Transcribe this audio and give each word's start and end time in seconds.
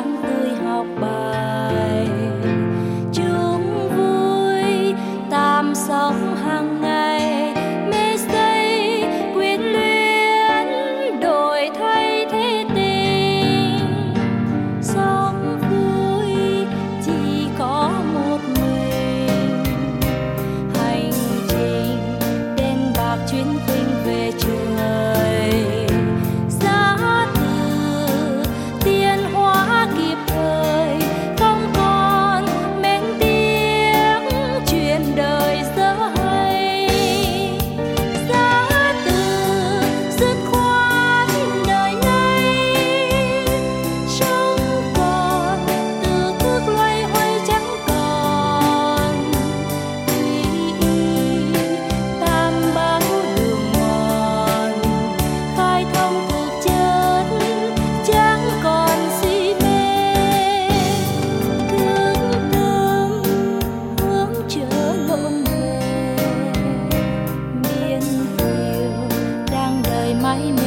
sáng 0.00 0.22
tươi 0.22 0.54
học 0.64 0.86
bài. 1.00 1.19
i 70.30 70.38
time. 70.38 70.59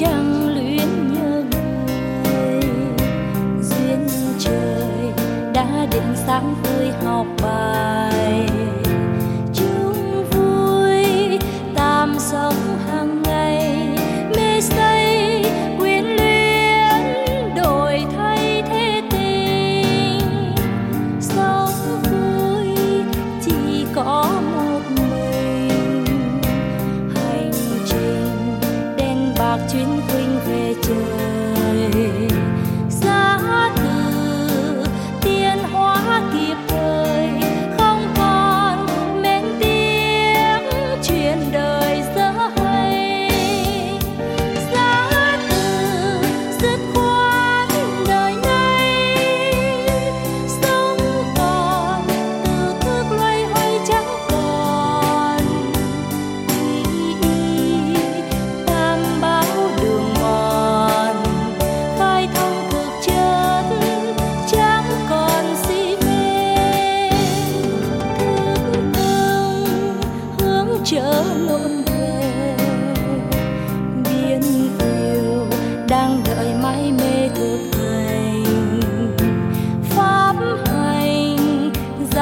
trăng 0.00 0.54
luyến 0.54 1.12
nhớ 1.12 1.42
người 2.24 2.60
duyên 3.62 4.06
trời 4.38 5.12
đã 5.54 5.86
định 5.92 6.14
sáng 6.26 6.54
tươi 6.62 6.90
học 7.04 7.26
bài. 7.42 8.48
Chung 9.54 10.24
vui 10.30 11.38
tam 11.74 12.14
sống 12.18 12.54
hàng 12.88 13.22
ngày, 13.22 13.88
mê 14.36 14.60
say, 14.60 15.44
quyến 15.78 16.04
luyến, 16.04 17.54
đổi 17.56 18.06
thay 18.16 18.62
thế 18.68 19.02
tình. 19.10 20.54
Sống 21.20 21.70
vui, 22.10 22.68
chỉ 23.44 23.86
có 23.94 24.40
một 24.52 24.57
chuyến 29.72 30.00
khuynh 30.08 30.40
về 30.46 30.74
trời. 30.82 32.47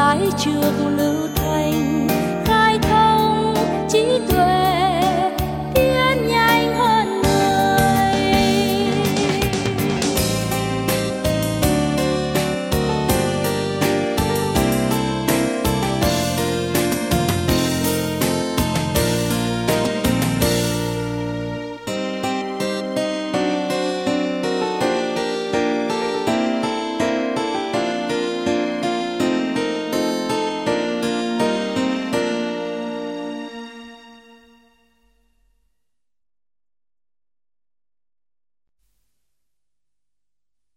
lái 0.07 0.29
trước 0.39 0.73
lưu 0.97 1.36